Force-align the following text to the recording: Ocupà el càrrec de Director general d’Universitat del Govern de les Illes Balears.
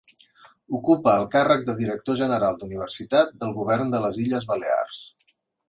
Ocupà 0.77 1.13
el 1.23 1.27
càrrec 1.35 1.67
de 1.67 1.75
Director 1.83 2.17
general 2.23 2.57
d’Universitat 2.63 3.37
del 3.45 3.55
Govern 3.61 3.95
de 3.97 4.03
les 4.07 4.21
Illes 4.27 4.51
Balears. 4.55 5.07